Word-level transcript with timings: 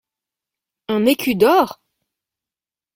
Un 0.87 1.05
écu 1.05 1.35
d’or? 1.35 1.79